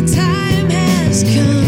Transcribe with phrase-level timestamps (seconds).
[0.00, 1.67] the time has come.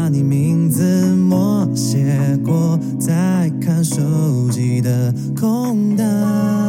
[0.00, 6.67] 把你名字默写过在看手机的空档。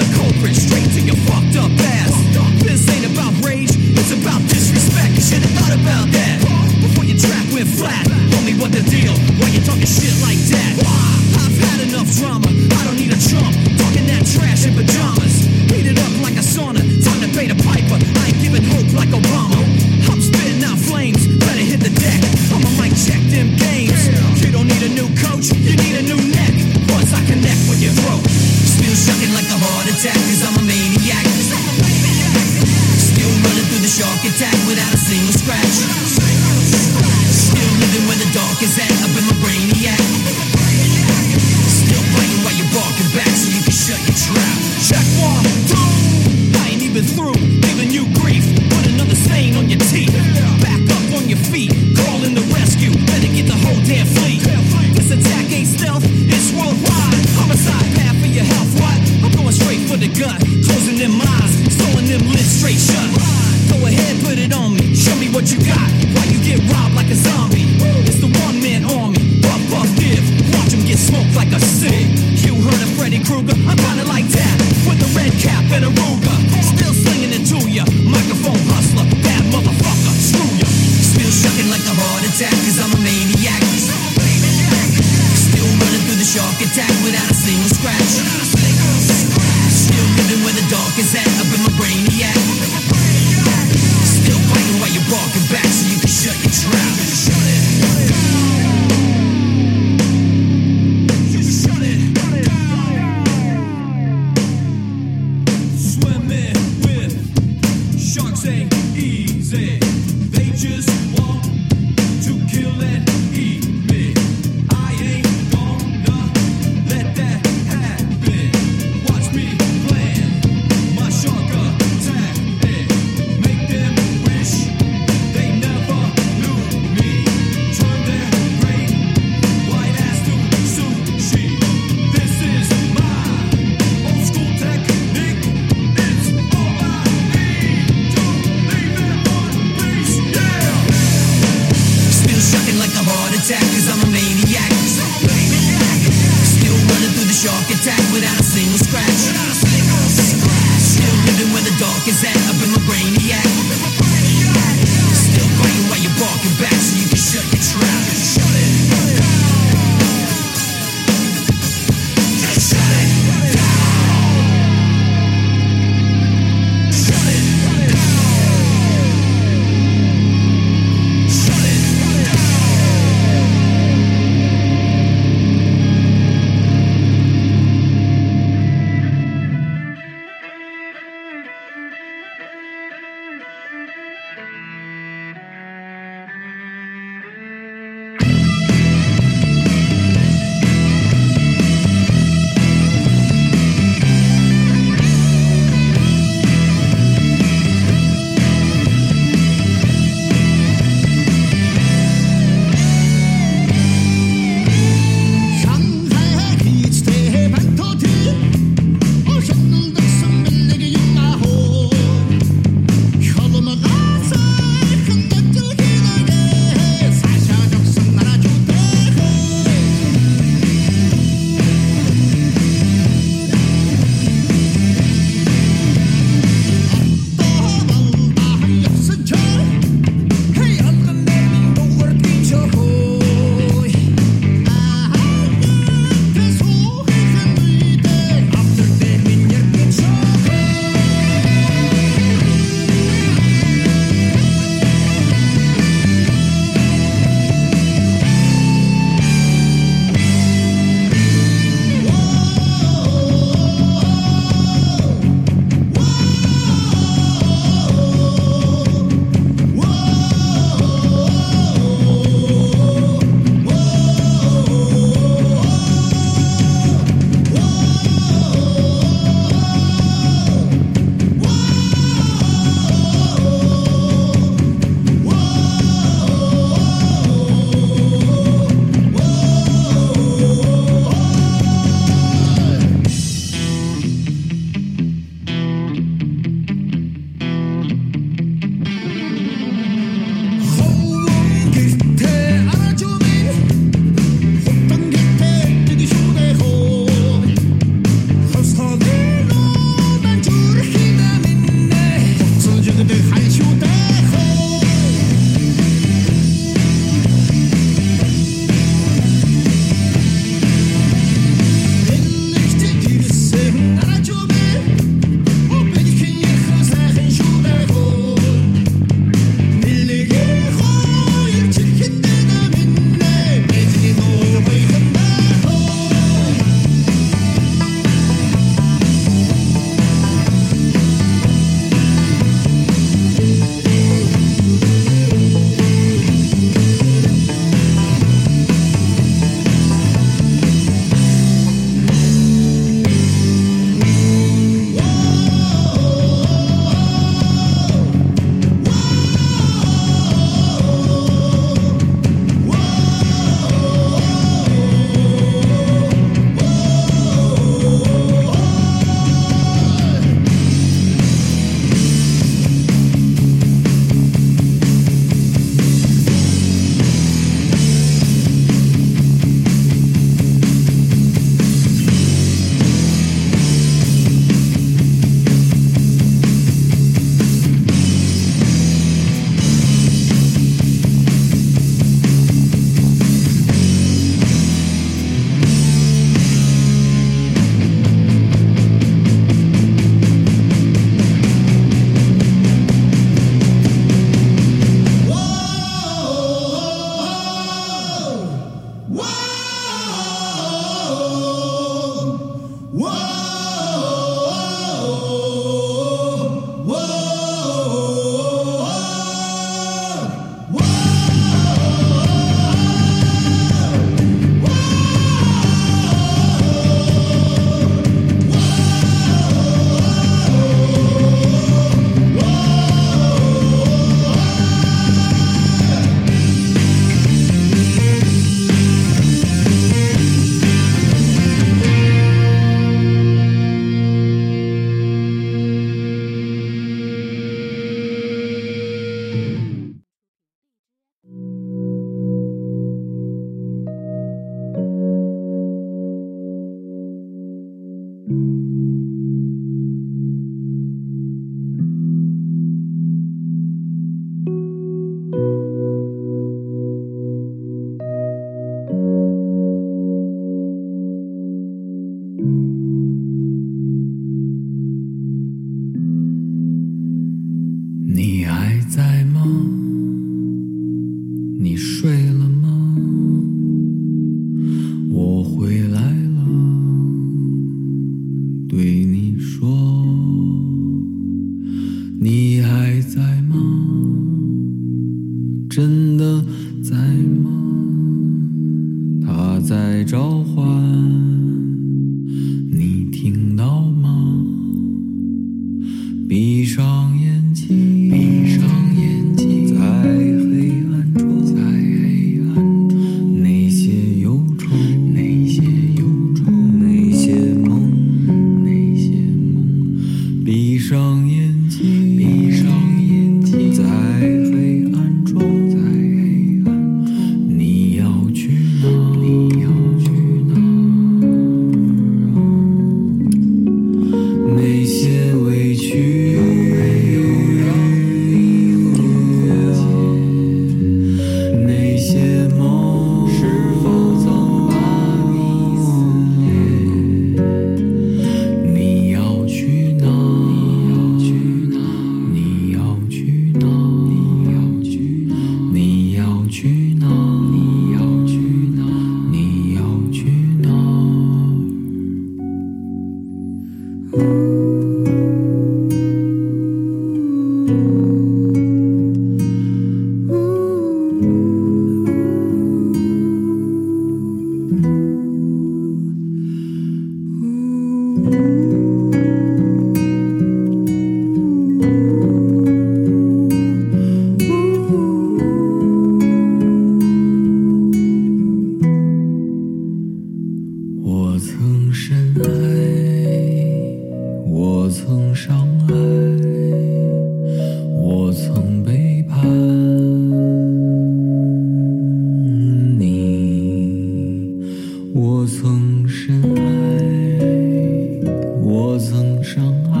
[599.42, 600.00] 伤害，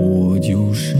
[0.00, 0.96] 我就是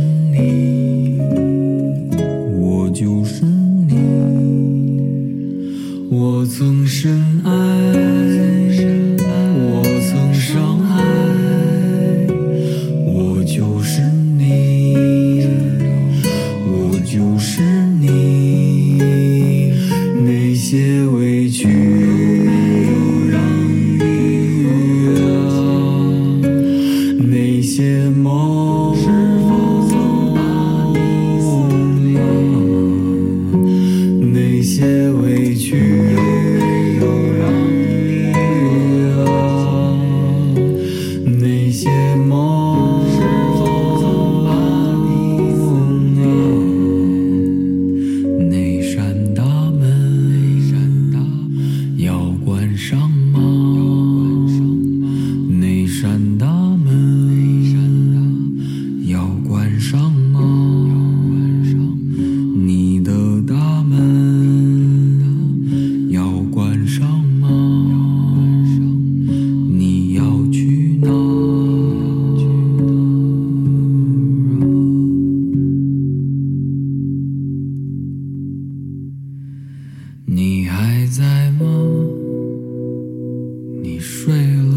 [84.29, 84.68] slow.